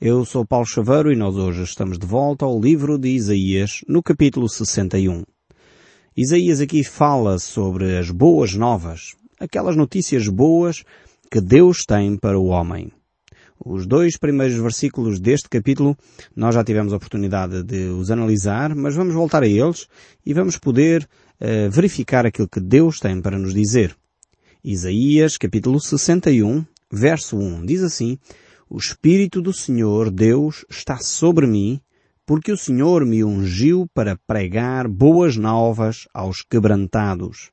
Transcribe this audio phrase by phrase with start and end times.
[0.00, 4.02] Eu sou Paulo Chaveiro e nós hoje estamos de volta ao livro de Isaías, no
[4.02, 5.22] capítulo 61.
[6.16, 10.82] Isaías aqui fala sobre as boas novas, aquelas notícias boas
[11.30, 12.90] que Deus tem para o homem.
[13.64, 15.96] Os dois primeiros versículos deste capítulo
[16.34, 19.86] nós já tivemos a oportunidade de os analisar, mas vamos voltar a eles
[20.26, 21.08] e vamos poder
[21.40, 23.96] uh, verificar aquilo que Deus tem para nos dizer.
[24.62, 28.18] Isaías, capítulo 61, verso 1, diz assim,
[28.68, 31.80] o Espírito do Senhor Deus está sobre mim,
[32.26, 37.50] porque o Senhor me ungiu para pregar boas novas aos quebrantados.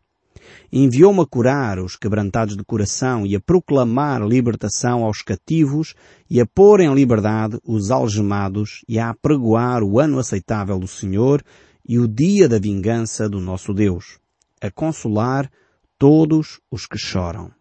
[0.72, 5.94] Enviou-me a curar os quebrantados de coração e a proclamar libertação aos cativos
[6.30, 11.44] e a pôr em liberdade os algemados e a apregoar o ano aceitável do Senhor
[11.88, 14.18] e o dia da vingança do nosso Deus,
[14.62, 15.52] a consolar
[15.98, 17.52] todos os que choram.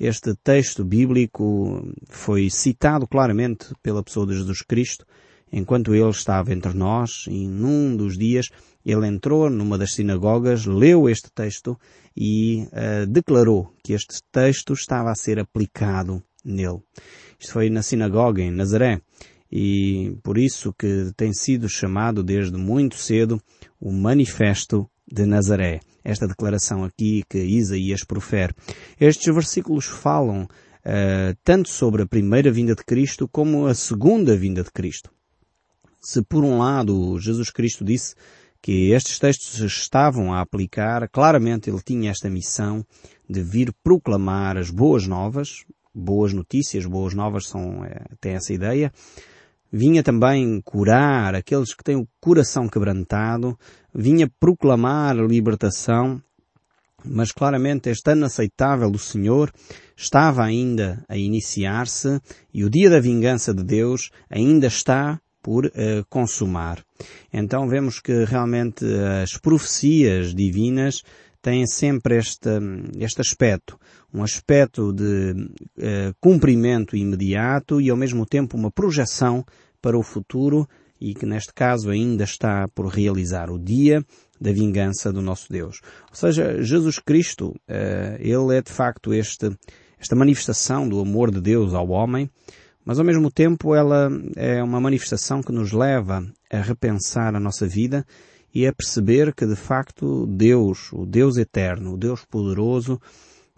[0.00, 5.04] Este texto bíblico foi citado claramente pela pessoa de Jesus Cristo
[5.52, 8.48] enquanto ele estava entre nós e num dos dias
[8.82, 11.78] ele entrou numa das sinagogas, leu este texto
[12.16, 16.80] e uh, declarou que este texto estava a ser aplicado nele.
[17.38, 19.02] Isto foi na sinagoga em Nazaré
[19.52, 23.38] e por isso que tem sido chamado desde muito cedo
[23.78, 25.80] o Manifesto de Nazaré.
[26.02, 28.54] Esta declaração aqui que Isaías profere.
[28.98, 34.62] Estes versículos falam uh, tanto sobre a primeira vinda de Cristo como a segunda vinda
[34.62, 35.10] de Cristo.
[36.00, 38.14] Se por um lado Jesus Cristo disse
[38.62, 42.84] que estes textos estavam a aplicar, claramente ele tinha esta missão
[43.28, 45.64] de vir proclamar as boas novas,
[45.94, 48.92] boas notícias, boas novas são, é, têm essa ideia,
[49.72, 53.58] vinha também curar aqueles que têm o coração quebrantado,
[53.94, 56.20] vinha proclamar a libertação,
[57.04, 59.52] mas claramente este ano aceitável do Senhor
[59.96, 62.20] estava ainda a iniciar-se
[62.52, 65.70] e o dia da vingança de Deus ainda está por uh,
[66.08, 66.84] consumar.
[67.32, 68.84] Então vemos que realmente
[69.22, 71.02] as profecias divinas
[71.42, 72.50] têm sempre este,
[72.98, 73.78] este aspecto.
[74.12, 79.44] Um aspecto de uh, cumprimento imediato e ao mesmo tempo uma projeção
[79.80, 80.68] para o futuro
[81.00, 84.04] e que neste caso ainda está por realizar o dia
[84.40, 85.80] da vingança do nosso Deus.
[86.10, 89.50] Ou seja, Jesus Cristo, uh, ele é de facto este,
[89.98, 92.30] esta manifestação do amor de Deus ao homem,
[92.84, 97.66] mas ao mesmo tempo ela é uma manifestação que nos leva a repensar a nossa
[97.66, 98.04] vida
[98.54, 103.00] e a perceber que de facto Deus, o Deus eterno, o Deus poderoso,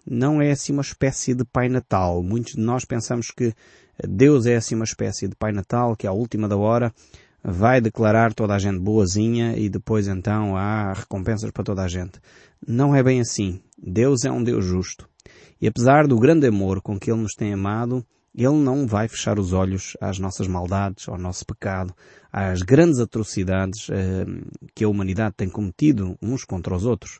[0.05, 2.21] não é assim uma espécie de Pai Natal.
[2.21, 3.53] Muitos de nós pensamos que
[4.07, 6.93] Deus é assim uma espécie de Pai Natal que à última da hora
[7.43, 12.19] vai declarar toda a gente boazinha e depois então há recompensas para toda a gente.
[12.65, 13.61] Não é bem assim.
[13.77, 15.09] Deus é um Deus justo.
[15.59, 18.05] E apesar do grande amor com que Ele nos tem amado,
[18.35, 21.93] ele não vai fechar os olhos às nossas maldades, ao nosso pecado,
[22.31, 24.25] às grandes atrocidades eh,
[24.73, 27.19] que a humanidade tem cometido uns contra os outros.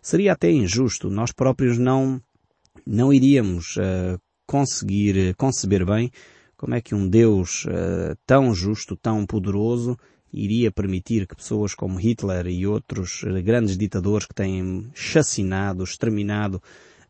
[0.00, 2.20] Seria até injusto, nós próprios não,
[2.86, 6.10] não iríamos eh, conseguir conceber bem
[6.56, 9.98] como é que um Deus eh, tão justo, tão poderoso,
[10.32, 16.62] iria permitir que pessoas como Hitler e outros eh, grandes ditadores que têm chacinado, exterminado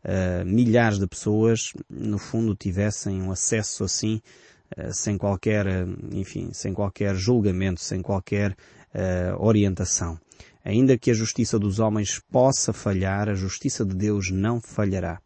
[0.05, 4.21] uh, milhares de pessoas, no fundo, tivessem um acesso assim,
[4.77, 5.65] uh, sem qualquer,
[6.11, 8.55] enfim, sem qualquer julgamento, sem qualquer
[9.39, 10.17] orientação.
[10.63, 15.19] Ainda que a justiça dos homens possa falhar, a justiça de Deus não falhará.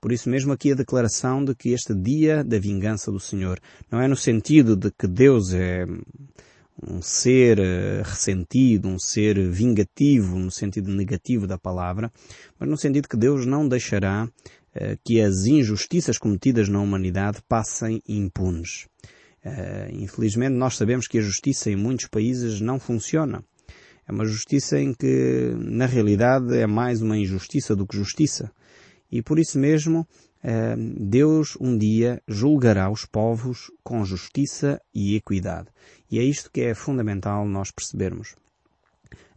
[0.00, 3.58] Por isso mesmo aqui a declaração de que este dia da vingança do Senhor
[3.90, 5.84] não é no sentido de que Deus é
[6.82, 12.12] um ser uh, ressentido, um ser vingativo no sentido negativo da palavra,
[12.58, 18.02] mas no sentido que Deus não deixará uh, que as injustiças cometidas na humanidade passem
[18.06, 18.86] impunes.
[19.44, 23.42] Uh, infelizmente nós sabemos que a justiça em muitos países não funciona.
[24.08, 28.52] É uma justiça em que, na realidade, é mais uma injustiça do que justiça.
[29.10, 30.06] E por isso mesmo,
[30.96, 35.68] Deus um dia julgará os povos com justiça e equidade.
[36.10, 38.36] E é isto que é fundamental nós percebermos.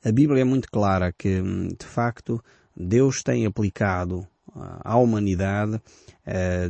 [0.03, 2.41] A Bíblia é muito clara que, de facto,
[2.75, 4.25] Deus tem aplicado
[4.55, 5.81] ah, à humanidade,
[6.25, 6.69] eh,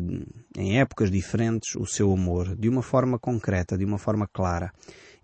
[0.57, 4.71] em épocas diferentes, o seu amor, de uma forma concreta, de uma forma clara.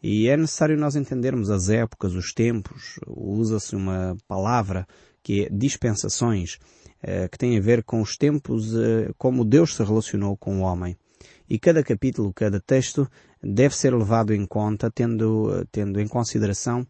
[0.03, 4.85] E é necessário nós entendermos as épocas, os tempos, usa-se uma palavra
[5.23, 6.59] que é dispensações,
[7.31, 10.97] que tem a ver com os tempos, eh, como Deus se relacionou com o homem.
[11.49, 13.07] E cada capítulo, cada texto
[13.41, 16.85] deve ser levado em conta tendo, tendo em consideração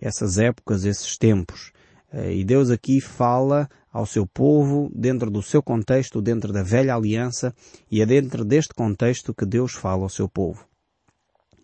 [0.00, 1.72] essas épocas, esses tempos.
[2.12, 6.94] Eh, e Deus aqui fala ao seu povo dentro do seu contexto, dentro da velha
[6.94, 7.54] aliança,
[7.90, 10.66] e é dentro deste contexto que Deus fala ao seu povo.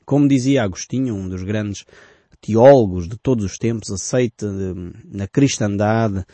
[0.04, 1.84] Como dizia Agostinho, um dos grandes
[2.40, 4.44] teólogos de todos os tempos, aceite
[5.04, 6.24] na cristandade, eh,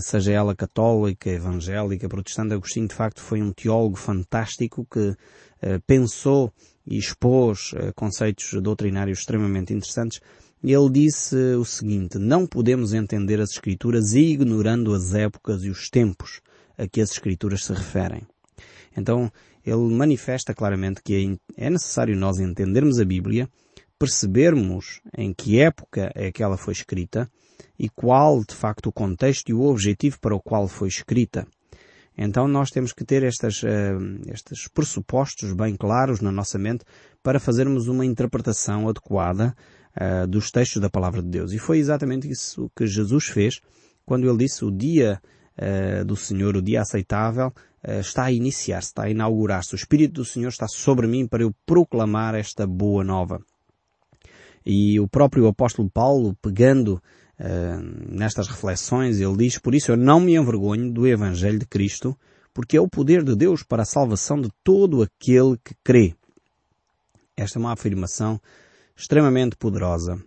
[0.00, 5.16] seja ela católica, evangélica, protestante, Agostinho de facto foi um teólogo fantástico que
[5.62, 6.52] eh, pensou
[6.86, 10.20] e expôs eh, conceitos doutrinários extremamente interessantes.
[10.62, 16.40] Ele disse o seguinte, não podemos entender as Escrituras ignorando as épocas e os tempos
[16.76, 18.22] a que as Escrituras se referem.
[18.96, 19.30] Então,
[19.64, 23.48] ele manifesta claramente que é necessário nós entendermos a Bíblia,
[23.98, 27.30] percebermos em que época é que ela foi escrita
[27.78, 31.46] e qual, de facto, o contexto e o objetivo para o qual foi escrita.
[32.16, 33.68] Então nós temos que ter estas, uh,
[34.26, 36.84] estes pressupostos bem claros na nossa mente
[37.22, 39.54] para fazermos uma interpretação adequada
[39.96, 41.52] uh, dos textos da Palavra de Deus.
[41.52, 43.60] E foi exatamente isso que Jesus fez
[44.04, 45.22] quando ele disse o dia
[45.56, 47.52] uh, do Senhor, o dia aceitável,
[48.00, 49.72] está a iniciar-se, está a inaugurar-se.
[49.72, 53.40] O Espírito do Senhor está sobre mim para eu proclamar esta boa nova.
[54.70, 57.02] E o próprio apóstolo Paulo, pegando
[57.40, 62.14] uh, nestas reflexões, ele diz, por isso eu não me envergonho do Evangelho de Cristo,
[62.52, 66.14] porque é o poder de Deus para a salvação de todo aquele que crê.
[67.34, 68.38] Esta é uma afirmação
[68.94, 70.22] extremamente poderosa.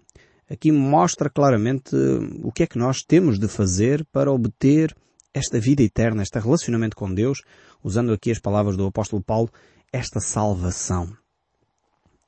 [0.49, 1.95] Aqui mostra claramente
[2.41, 4.95] o que é que nós temos de fazer para obter
[5.35, 7.43] esta vida eterna, este relacionamento com Deus,
[7.83, 9.51] usando aqui as palavras do apóstolo Paulo,
[9.93, 11.15] esta salvação.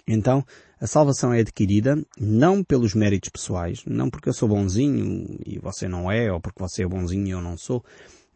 [0.07, 0.43] Então,
[0.79, 5.87] a salvação é adquirida não pelos méritos pessoais, não porque eu sou bonzinho e você
[5.87, 7.83] não é, ou porque você é bonzinho e eu não sou.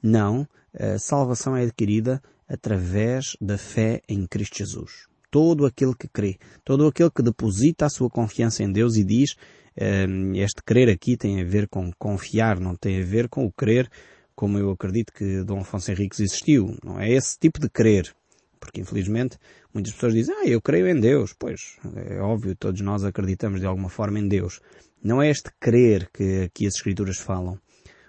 [0.01, 5.07] Não, a salvação é adquirida através da fé em Cristo Jesus.
[5.29, 9.35] Todo aquele que crê, todo aquele que deposita a sua confiança em Deus e diz,
[9.75, 13.51] ehm, este crer aqui tem a ver com confiar, não tem a ver com o
[13.51, 13.89] crer
[14.37, 16.77] como eu acredito que Dom Afonso Henriques existiu.
[16.85, 18.15] Não é esse tipo de crer.
[18.59, 19.37] Porque infelizmente
[19.73, 21.33] muitas pessoas dizem, ah, eu creio em Deus.
[21.37, 24.59] Pois, é óbvio, todos nós acreditamos de alguma forma em Deus.
[25.03, 27.59] Não é este crer que aqui as Escrituras falam.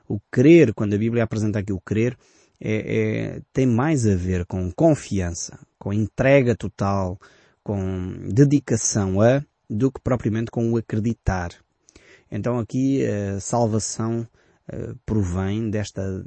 [0.09, 2.17] O crer, quando a Bíblia apresenta aqui o crer,
[2.61, 2.73] é,
[3.37, 7.19] é, tem mais a ver com confiança, com entrega total,
[7.63, 11.51] com dedicação a, do que propriamente com o acreditar.
[12.31, 14.27] Então aqui a salvação
[14.73, 16.25] uh, provém desta,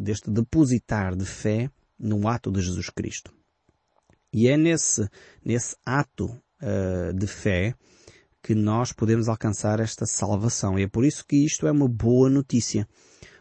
[0.00, 3.32] deste depositar de fé no ato de Jesus Cristo.
[4.34, 5.08] E é nesse,
[5.44, 7.74] nesse ato uh, de fé
[8.42, 10.78] que nós podemos alcançar esta salvação.
[10.78, 12.86] E é por isso que isto é uma boa notícia.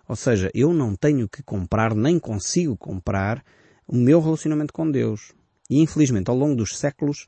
[0.08, 3.44] Ou seja, eu não tenho que comprar, nem consigo comprar
[3.88, 5.34] o meu relacionamento com Deus.
[5.70, 7.26] E infelizmente, ao longo dos séculos,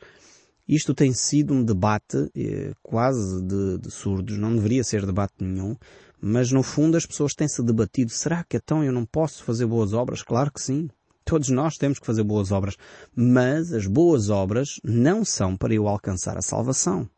[0.68, 5.76] isto tem sido um debate eh, quase de, de, surdos, não deveria ser debate nenhum,
[6.22, 9.94] mas no fundo as pessoas têm-se debatido, será que então eu não posso fazer boas
[9.94, 10.24] obras?
[10.24, 10.90] Claro que sim.
[11.26, 12.78] Todos nós temos que fazer boas obras,
[13.16, 17.10] mas as boas obras não são para eu alcançar a salvação.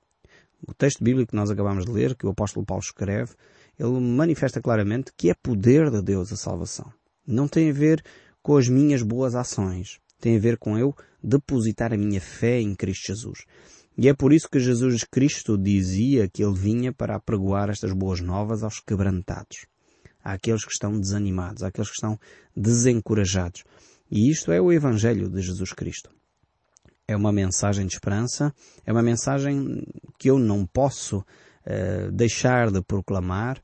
[0.65, 3.33] O texto bíblico que nós acabamos de ler, que o apóstolo Paulo escreve,
[3.77, 6.91] ele manifesta claramente que é poder de Deus a salvação.
[7.27, 8.01] Não tem a ver
[8.41, 9.99] com as minhas boas ações.
[10.19, 13.39] Tem a ver com eu depositar a minha fé em Cristo Jesus.
[13.97, 18.21] E é por isso que Jesus Cristo dizia que ele vinha para apregoar estas boas
[18.21, 19.65] novas aos quebrantados.
[20.23, 22.17] Àqueles que estão desanimados, àqueles que estão
[22.55, 23.63] desencorajados.
[24.09, 26.09] E isto é o Evangelho de Jesus Cristo.
[27.07, 28.53] É uma mensagem de esperança,
[28.85, 29.83] é uma mensagem
[30.17, 33.61] que eu não posso uh, deixar de proclamar,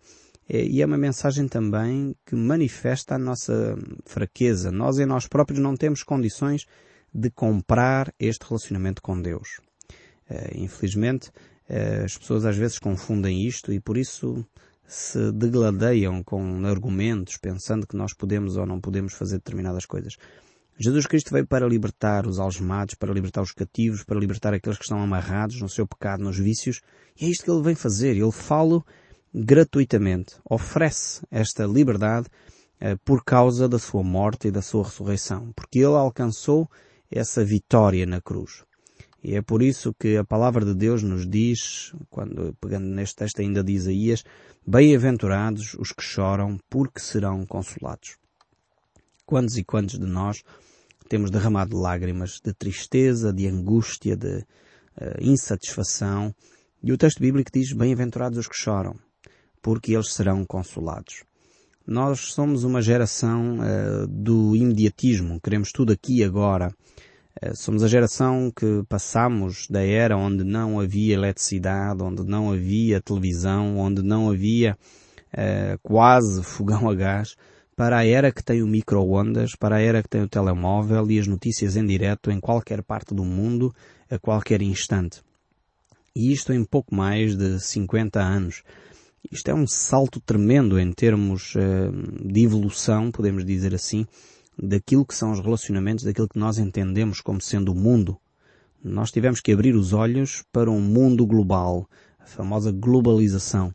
[0.48, 4.72] eh, e é uma mensagem também que manifesta a nossa fraqueza.
[4.72, 6.66] Nós em nós próprios não temos condições
[7.14, 9.60] de comprar este relacionamento com Deus.
[10.30, 11.30] Uh, infelizmente,
[12.04, 14.46] as pessoas às vezes confundem isto e por isso
[14.88, 20.16] se degladeiam com argumentos, pensando que nós podemos ou não podemos fazer determinadas coisas.
[20.78, 24.84] Jesus Cristo veio para libertar os algemados, para libertar os cativos, para libertar aqueles que
[24.84, 26.82] estão amarrados no seu pecado, nos vícios,
[27.20, 28.18] e é isto que ele vem fazer.
[28.18, 28.84] Ele fala
[29.34, 32.28] gratuitamente, oferece esta liberdade
[32.80, 36.70] eh, por causa da sua morte e da sua ressurreição, porque ele alcançou
[37.10, 38.64] essa vitória na cruz.
[39.24, 43.40] E é por isso que a palavra de Deus nos diz, quando pegando neste texto
[43.40, 44.24] ainda de Isaías,
[44.68, 48.18] bem-aventurados os que choram, porque serão consolados.
[49.26, 50.44] Quantos e quantos de nós
[51.08, 54.46] temos derramado lágrimas de tristeza, de angústia, de uh,
[55.22, 56.34] insatisfação.
[56.82, 58.96] E o texto bíblico diz, bem-aventurados os que choram,
[59.62, 61.24] porque eles serão consolados.
[61.86, 66.74] Nós somos uma geração uh, do imediatismo, queremos tudo aqui e agora.
[67.42, 73.02] Eh, somos a geração que passamos da era onde não havia eletricidade, onde não havia
[73.02, 74.78] televisão, onde não havia
[75.34, 77.36] uh, quase fogão a gás,
[77.76, 81.20] para a era que tem o micro-ondas, para a era que tem o telemóvel e
[81.20, 83.74] as notícias em direto em qualquer parte do mundo,
[84.10, 85.22] a qualquer instante.
[86.16, 88.62] E isto em pouco mais de 50 anos.
[89.32, 94.06] Isto é um salto tremendo em termos uh, de evolução, podemos dizer assim,
[94.62, 98.18] daquilo que são os relacionamentos, daquilo que nós entendemos como sendo o mundo.
[98.84, 101.88] Nós tivemos que abrir os olhos para um mundo global,
[102.20, 103.74] a famosa globalização.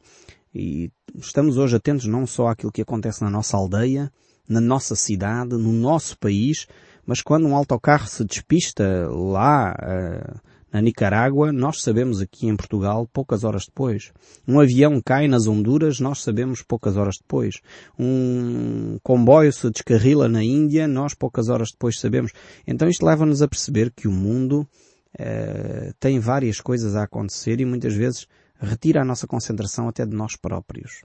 [0.54, 4.12] E estamos hoje atentos não só àquilo que acontece na nossa aldeia,
[4.48, 6.66] na nossa cidade, no nosso país,
[7.06, 10.40] mas quando um autocarro se despista lá uh,
[10.72, 14.12] na Nicarágua, nós sabemos aqui em Portugal poucas horas depois.
[14.46, 17.60] Um avião cai nas Honduras, nós sabemos poucas horas depois.
[17.98, 22.32] Um comboio se descarrila na Índia, nós poucas horas depois sabemos.
[22.66, 24.68] Então isto leva-nos a perceber que o mundo
[25.14, 28.26] uh, tem várias coisas a acontecer e muitas vezes
[28.60, 31.02] retira a nossa concentração até de nós próprios.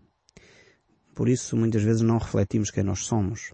[1.15, 3.51] Por isso, muitas vezes não refletimos quem nós somos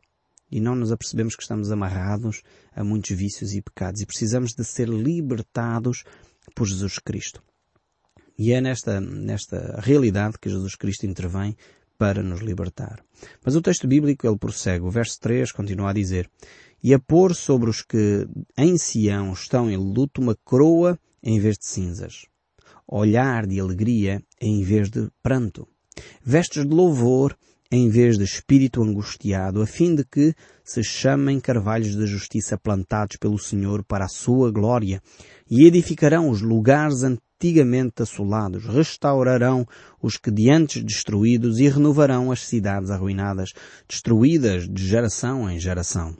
[0.51, 2.41] e não nos apercebemos que estamos amarrados
[2.73, 6.03] a muitos vícios e pecados e precisamos de ser libertados
[6.55, 7.41] por Jesus Cristo.
[8.37, 11.55] E é nesta, nesta realidade que Jesus Cristo intervém
[11.97, 13.03] para nos libertar.
[13.43, 14.85] Mas o texto bíblico, ele prossegue.
[14.85, 16.31] O verso 3 continua a dizer,
[16.81, 18.25] E a pôr sobre os que
[18.57, 22.25] em Sião estão em luto uma coroa em vez de cinzas.
[22.87, 25.67] Olhar de alegria em vez de pranto.
[26.23, 27.37] Vestes de louvor
[27.71, 30.33] em vez de espírito angustiado, a fim de que
[30.63, 35.01] se chamem carvalhos de justiça plantados pelo Senhor para a sua glória,
[35.49, 39.67] e edificarão os lugares antigamente assolados, restaurarão
[40.01, 43.51] os que de antes destruídos e renovarão as cidades arruinadas,
[43.87, 46.17] destruídas de geração em geração.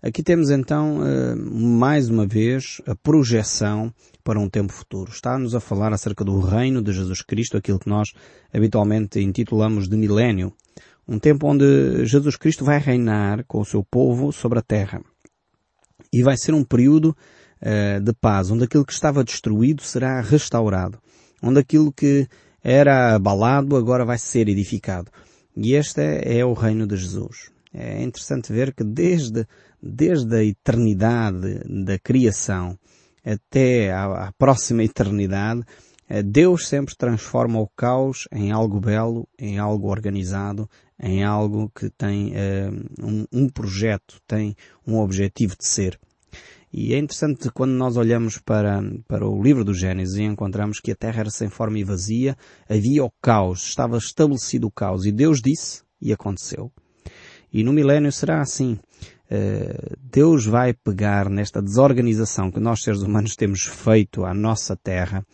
[0.00, 5.10] Aqui temos então, eh, mais uma vez, a projeção para um tempo futuro.
[5.10, 8.10] Está-nos a falar acerca do reino de Jesus Cristo, aquilo que nós
[8.54, 10.52] habitualmente intitulamos de milénio.
[11.06, 15.02] Um tempo onde Jesus Cristo vai reinar com o seu povo sobre a terra.
[16.12, 17.16] E vai ser um período
[17.60, 20.98] uh, de paz, onde aquilo que estava destruído será restaurado.
[21.42, 22.28] Onde aquilo que
[22.62, 25.10] era abalado agora vai ser edificado.
[25.56, 27.50] E este é o reino de Jesus.
[27.72, 29.46] É interessante ver que desde
[29.80, 32.78] desde a eternidade da criação
[33.24, 35.62] até à, próxima eternidade,
[36.08, 40.68] eh, Deus sempre transforma o caos em algo belo, em algo organizado,
[41.00, 44.56] em algo que tem uh, um, um, projeto, tem
[44.86, 45.98] um objetivo de ser.
[46.72, 50.90] E é interessante quando nós olhamos para, para o livro do Gênesis e encontramos que
[50.90, 52.36] a terra era sem forma e vazia,
[52.68, 56.72] havia o caos, estava estabelecido o caos e Deus disse e aconteceu.
[57.52, 58.78] E no milénio será assim.
[59.30, 65.24] Eh, Deus vai pegar nesta desorganização que nós seres humanos temos feito à nossa terra,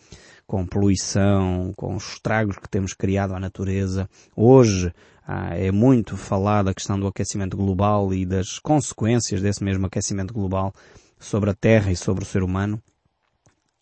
[0.45, 4.09] com poluição, com os estragos que temos criado à natureza.
[4.35, 4.93] Hoje
[5.27, 10.33] ah, é muito falada a questão do aquecimento global e das consequências desse mesmo aquecimento
[10.33, 10.73] global
[11.19, 12.81] sobre a Terra e sobre o ser humano.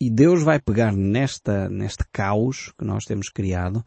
[0.00, 3.84] E Deus vai pegar nesta, neste caos que nós temos criado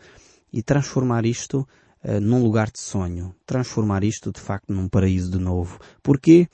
[0.51, 1.67] e transformar isto
[2.03, 5.79] eh, num lugar de sonho, transformar isto de facto num paraíso de novo.
[6.01, 6.47] Porquê?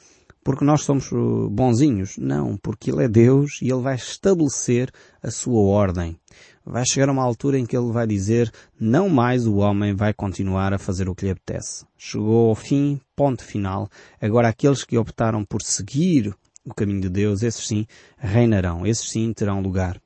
[0.44, 1.16] Porque nós somos eh,
[1.50, 2.18] bonzinhos?
[2.18, 6.18] Não, porque Ele é Deus e Ele vai estabelecer a sua ordem.
[6.66, 10.74] Vai chegar uma altura em que Ele vai dizer, não mais o homem vai continuar
[10.74, 11.86] a fazer o que lhe apetece.
[11.98, 13.90] Chegou ao fim, ponto final.
[14.22, 16.34] Agora aqueles que optaram por seguir
[16.66, 17.86] o caminho de Deus, esses sim
[18.18, 20.00] reinarão, esses sim terão lugar.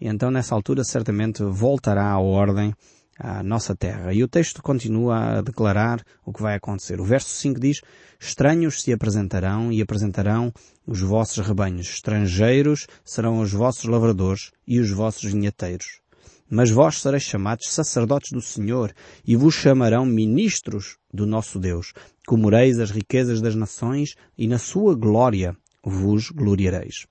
[0.00, 2.74] E então nessa altura certamente voltará a ordem
[3.18, 4.12] à nossa terra.
[4.12, 7.00] E o texto continua a declarar o que vai acontecer.
[7.00, 7.80] O verso 5 diz,
[8.20, 10.52] estranhos se apresentarão e apresentarão
[10.86, 11.88] os vossos rebanhos.
[11.88, 16.00] Estrangeiros serão os vossos lavradores e os vossos vinheteiros.
[16.48, 18.92] Mas vós sereis chamados sacerdotes do Senhor
[19.26, 21.92] e vos chamarão ministros do nosso Deus.
[22.26, 27.06] Comoreis as riquezas das nações e na sua glória vos gloriareis.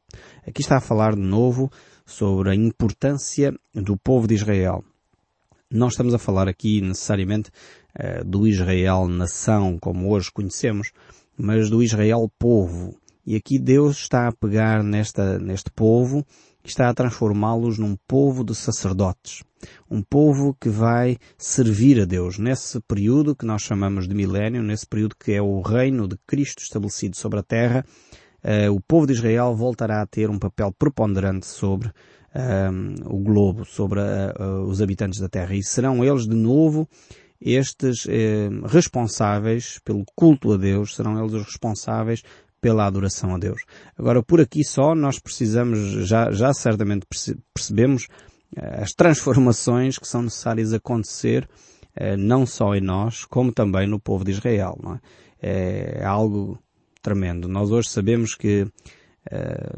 [0.48, 1.70] Aqui está a falar de novo
[2.06, 4.84] sobre a importância do povo de Israel.
[5.72, 7.50] Não estamos a falar aqui necessariamente
[8.00, 10.92] uh, do Israel nação como hoje conhecemos,
[11.36, 12.96] mas do Israel povo.
[13.26, 16.24] E aqui Deus está a pegar nesta, neste povo
[16.64, 19.44] e está a transformá-los num povo de sacerdotes.
[19.90, 24.86] Um povo que vai servir a Deus nesse período que nós chamamos de milénio, nesse
[24.86, 27.84] período que é o reino de Cristo estabelecido sobre a terra,
[28.44, 31.92] uh, o povo de Israel voltará a ter um papel preponderante sobre
[32.36, 34.02] um, o globo, sobre
[34.68, 35.56] os habitantes da Terra.
[35.56, 36.88] E serão eles de novo
[37.40, 42.24] estes eh, responsáveis pelo culto a Deus, serão eles os responsáveis
[42.62, 43.62] pela adoração a Deus.
[43.98, 47.06] Agora, por aqui só, nós precisamos, já, já certamente
[47.54, 48.08] percebemos
[48.56, 51.48] eh, as transformações que são necessárias acontecer,
[51.96, 54.78] eh, não só em nós, como também no povo de Israel.
[55.42, 56.00] É?
[56.00, 56.58] é algo
[57.02, 57.48] tremendo.
[57.48, 58.66] Nós hoje sabemos que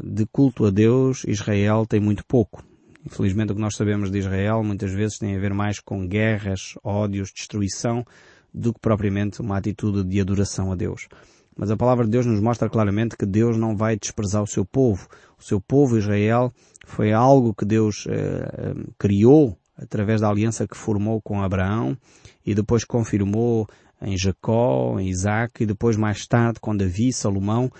[0.02, 2.62] de culto a Deus, Israel tem muito pouco.
[3.06, 6.74] Infelizmente o que nós sabemos de Israel muitas vezes tem a ver mais com guerras,
[6.84, 8.04] ódios, destruição,
[8.52, 11.08] do que propriamente uma atitude de adoração a Deus.
[11.56, 14.64] Mas a palavra de Deus nos mostra claramente que Deus não vai desprezar o seu
[14.64, 15.08] povo.
[15.38, 16.52] O seu povo, Israel,
[16.86, 21.96] foi algo que Deus eh, criou através da aliança que formou com Abraão
[22.44, 23.66] e depois confirmou
[24.00, 27.70] em Jacó, em Isaac e depois mais tarde com Davi, Salomão,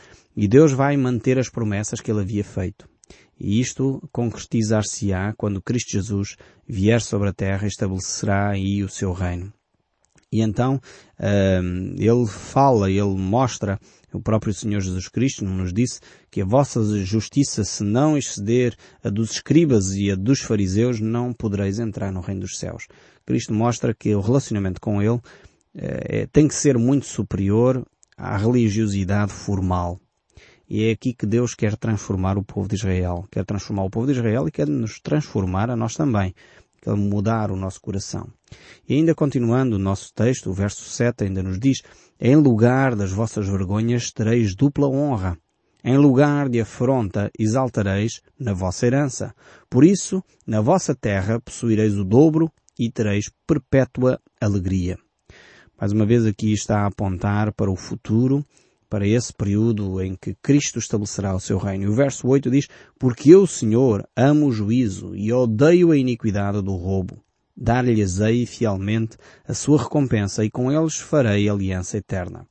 [0.40, 2.88] e Deus vai manter as promessas que ele havia feito.
[3.36, 9.12] E isto concretizar-se-á quando Cristo Jesus vier sobre a terra e estabelecerá aí o seu
[9.12, 9.52] reino.
[10.30, 10.80] E então
[11.98, 13.80] ele fala, ele mostra,
[14.12, 15.98] o próprio Senhor Jesus Cristo nos disse
[16.30, 21.32] que a vossa justiça, se não exceder a dos escribas e a dos fariseus, não
[21.32, 22.86] podereis entrar no reino dos céus.
[23.26, 25.18] Cristo mostra que o relacionamento com ele
[25.74, 27.84] é, tem que ser muito superior
[28.16, 29.98] à religiosidade formal.
[30.68, 33.26] E é aqui que Deus quer transformar o povo de Israel.
[33.30, 36.34] Quer transformar o povo de Israel e quer nos transformar a nós também
[36.80, 38.28] que mudar o nosso coração.
[38.88, 41.82] E ainda continuando o nosso texto, o verso 7 ainda nos diz,
[42.20, 45.36] em lugar das vossas vergonhas tereis dupla honra.
[45.82, 49.34] Em lugar de afronta exaltareis na vossa herança.
[49.70, 54.98] Por isso, na vossa terra possuireis o dobro e tereis perpétua alegria.
[55.80, 58.44] Mais uma vez aqui está a apontar para o futuro
[58.88, 61.84] para esse período em que Cristo estabelecerá o seu reino.
[61.84, 62.68] E o verso 8 diz,
[62.98, 67.22] Porque eu, Senhor, amo o juízo e odeio a iniquidade do roubo.
[67.56, 69.16] Dar-lhes-ei fielmente
[69.46, 72.46] a sua recompensa e com eles farei aliança eterna.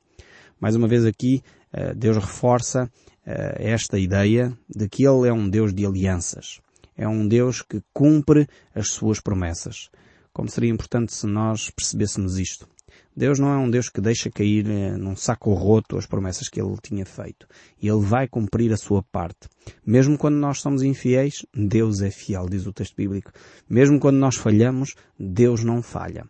[0.60, 1.42] Mais uma vez aqui,
[1.72, 2.90] eh, Deus reforça
[3.24, 6.60] eh, esta ideia de que Ele é um Deus de alianças.
[6.96, 9.88] É um Deus que cumpre as suas promessas.
[10.32, 12.68] Como seria importante se nós percebêssemos isto.
[13.18, 16.60] Deus não é um Deus que deixa cair eh, num saco roto as promessas que
[16.60, 17.48] Ele tinha feito.
[17.82, 19.48] Ele vai cumprir a sua parte.
[19.84, 23.32] Mesmo quando nós somos infiéis, Deus é fiel, diz o texto bíblico.
[23.68, 26.28] Mesmo quando nós falhamos, Deus não falha.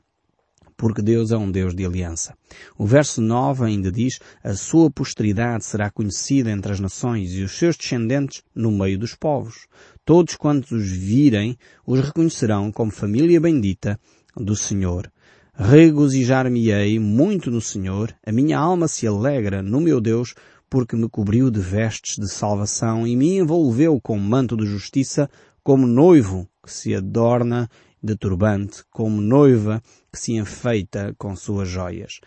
[0.78, 2.34] Porque Deus é um Deus de aliança.
[2.78, 7.52] O verso 9 ainda diz, a sua posteridade será conhecida entre as nações e os
[7.52, 9.66] seus descendentes no meio dos povos.
[10.06, 14.00] Todos quantos os virem, os reconhecerão como família bendita
[14.34, 15.12] do Senhor
[15.60, 20.32] Regozijar-me-ei muito no Senhor, a minha alma se alegra no meu Deus,
[20.70, 25.28] porque me cobriu de vestes de salvação e me envolveu com manto de justiça,
[25.64, 27.68] como noivo que se adorna
[28.00, 32.20] de turbante, como noiva que se enfeita com suas joias.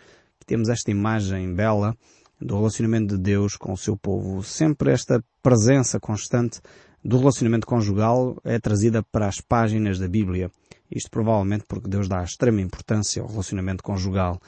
[0.44, 1.96] Temos esta imagem bela
[2.38, 4.42] do relacionamento de Deus com o seu povo.
[4.42, 6.60] Sempre esta presença constante
[7.02, 10.50] do relacionamento conjugal é trazida para as páginas da Bíblia.
[10.94, 14.38] Isto provavelmente porque Deus dá extrema importância ao relacionamento conjugal,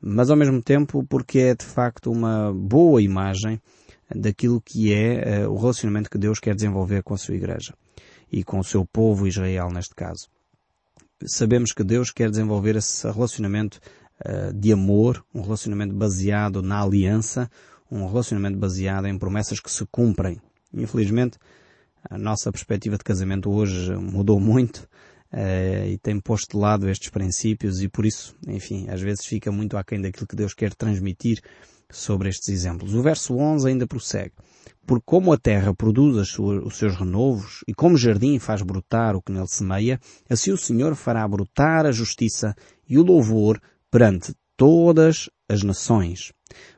[0.00, 3.60] mas ao mesmo tempo porque é de facto uma boa imagem
[4.14, 7.74] daquilo que é uh, o relacionamento que Deus quer desenvolver com a sua igreja
[8.30, 10.28] e com o seu povo Israel neste caso.
[11.26, 13.80] Sabemos que Deus quer desenvolver esse relacionamento
[14.24, 17.50] uh, de amor, um relacionamento baseado na aliança,
[17.90, 20.40] um relacionamento baseado em promessas que se cumprem.
[20.72, 21.38] Infelizmente,
[22.08, 24.88] a nossa perspectiva de casamento hoje mudou muito
[25.32, 29.50] uh, e tem posto de lado estes princípios e por isso, enfim, às vezes fica
[29.50, 31.40] muito aquém daquilo que Deus quer transmitir
[31.90, 32.94] sobre estes exemplos.
[32.94, 34.32] O verso 11 ainda prossegue.
[34.86, 39.14] Por como a terra produz suas, os seus renovos e como o jardim faz brotar
[39.16, 42.54] o que nele semeia, assim o Senhor fará brotar a justiça
[42.88, 43.60] e o louvor
[43.90, 46.32] perante todas as nações.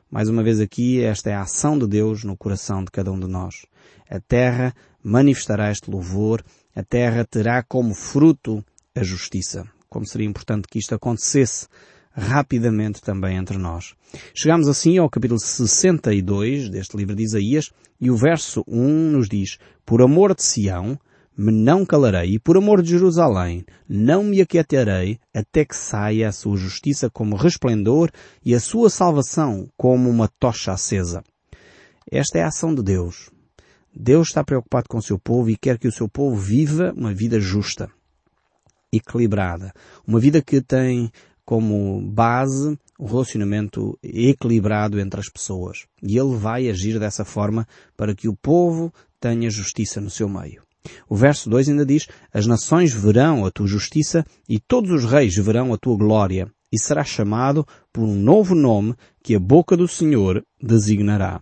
[0.09, 3.19] Mais uma vez aqui, esta é a ação de Deus no coração de cada um
[3.19, 3.65] de nós.
[4.09, 6.43] A terra manifestará este louvor
[6.75, 8.63] a terra terá como fruto
[8.95, 9.65] a justiça.
[9.89, 11.67] Como seria importante que isto acontecesse
[12.13, 13.93] rapidamente também entre nós.
[14.33, 19.57] Chegamos assim ao capítulo 62 deste livro de Isaías e o verso 1 nos diz,
[19.85, 20.99] Por amor de Sião,
[21.37, 26.31] me não calarei, e por amor de Jerusalém, não me aquietarei, até que saia a
[26.31, 28.11] sua justiça como resplendor
[28.43, 31.23] e a sua salvação como uma tocha acesa.
[32.11, 33.29] Esta é a ação de Deus.
[33.93, 37.13] Deus está preocupado com o seu povo e quer que o seu povo viva uma
[37.13, 37.89] vida justa,
[38.91, 39.73] equilibrada,
[40.07, 41.11] uma vida que tem
[41.45, 45.85] como base o relacionamento equilibrado entre as pessoas.
[46.01, 50.63] E ele vai agir dessa forma para que o povo tenha justiça no seu meio.
[51.09, 55.35] O verso 2 ainda diz, as nações verão a tua justiça e todos os reis
[55.35, 59.87] verão a tua glória e será chamado por um novo nome que a boca do
[59.87, 61.41] Senhor designará.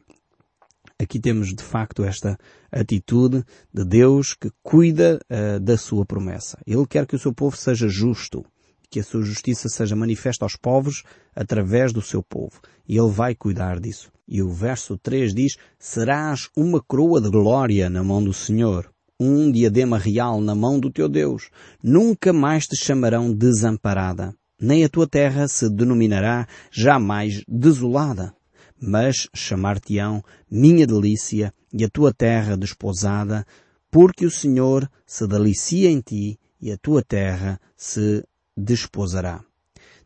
[1.02, 2.38] Aqui temos de facto esta
[2.70, 6.60] atitude de Deus que cuida uh, da sua promessa.
[6.68, 8.44] Ele quer que o seu povo seja justo,
[8.90, 12.60] que a sua justiça seja manifesta aos povos através do seu povo.
[12.86, 14.12] E ele vai cuidar disso.
[14.28, 18.92] E o verso 3 diz, serás uma coroa de glória na mão do Senhor.
[19.22, 21.50] um diadema real na mão do teu Deus.
[21.84, 28.34] Nunca mais te chamarão desamparada, nem a tua terra se denominará jamais desolada.
[28.82, 33.46] Mas chamar-te-ão minha delícia e a tua terra desposada,
[33.92, 38.24] porque o Senhor se delicia em ti e a tua terra se
[38.56, 39.44] desposará.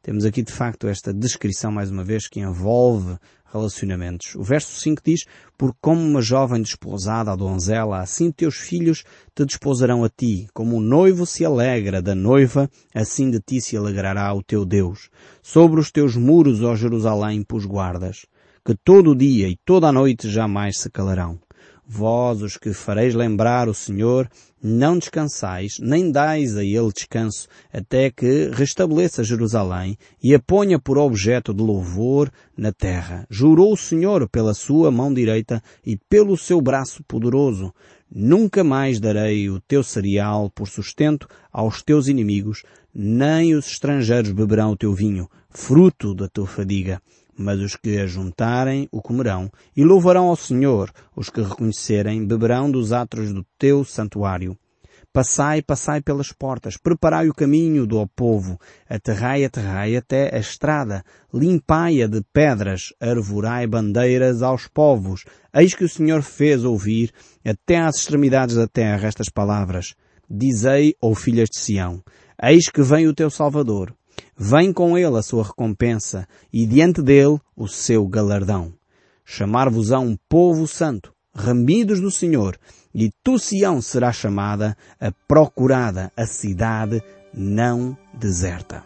[0.01, 3.17] Temos aqui de facto esta descrição mais uma vez que envolve
[3.53, 4.35] relacionamentos.
[4.35, 5.21] O verso 5 diz,
[5.57, 9.03] por como uma jovem desposada, a donzela, assim teus filhos
[9.35, 10.47] te desposarão a ti.
[10.53, 15.09] Como o noivo se alegra da noiva, assim de ti se alegrará o teu Deus.
[15.41, 18.25] Sobre os teus muros, ó Jerusalém, pus guardas,
[18.65, 21.37] que todo o dia e toda a noite jamais se calarão.
[21.85, 24.29] Vós, os que fareis lembrar o Senhor,
[24.63, 30.97] não descansais, nem dais a ele descanso, até que restabeleça Jerusalém e a ponha por
[30.97, 33.27] objeto de louvor na terra.
[33.29, 37.73] Jurou o Senhor pela sua mão direita e pelo seu braço poderoso.
[38.09, 42.63] Nunca mais darei o teu cereal por sustento aos teus inimigos,
[42.95, 47.01] nem os estrangeiros beberão o teu vinho, fruto da tua fadiga
[47.37, 50.91] mas os que ajuntarem o comerão e louvarão ao Senhor.
[51.15, 54.57] Os que reconhecerem beberão dos atros do teu santuário.
[55.13, 62.07] Passai, passai pelas portas, preparai o caminho do povo, aterrai, aterrai até a estrada, limpai-a
[62.07, 65.23] de pedras, arvorai bandeiras aos povos.
[65.53, 67.11] Eis que o Senhor fez ouvir
[67.45, 69.93] até às extremidades da terra estas palavras.
[70.27, 72.01] Dizei, ou filhas de Sião,
[72.41, 73.93] eis que vem o teu Salvador,
[74.37, 78.73] Vem com ele a sua recompensa e diante dele o seu galardão.
[79.23, 82.57] Chamar-vos-á um povo santo, remidos do Senhor,
[82.93, 87.01] e tu Sião será chamada a procurada, a cidade
[87.33, 88.83] não deserta.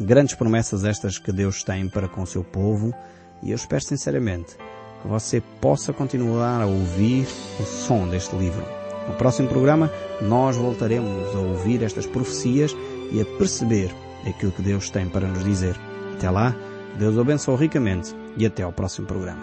[0.00, 2.94] Grandes promessas estas que Deus tem para com o seu povo
[3.42, 4.56] e eu espero sinceramente
[5.02, 7.26] que você possa continuar a ouvir
[7.60, 8.64] o som deste livro.
[9.08, 12.74] No próximo programa nós voltaremos a ouvir estas profecias
[13.12, 13.94] e a perceber
[14.26, 15.76] aquilo que Deus tem para nos dizer.
[16.14, 16.54] Até lá,
[16.98, 19.40] Deus o abençoe ricamente e até ao próximo programa.